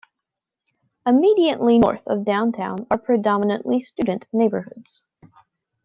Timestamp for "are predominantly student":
2.89-4.25